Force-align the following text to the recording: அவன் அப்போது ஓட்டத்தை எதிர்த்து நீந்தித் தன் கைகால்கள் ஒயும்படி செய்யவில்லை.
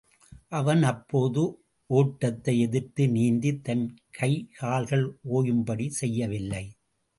அவன் 0.49 0.83
அப்போது 0.83 1.41
ஓட்டத்தை 1.89 2.59
எதிர்த்து 2.59 3.07
நீந்தித் 3.07 3.63
தன் 3.63 3.85
கைகால்கள் 4.19 5.05
ஒயும்படி 5.33 5.89
செய்யவில்லை. 5.89 6.65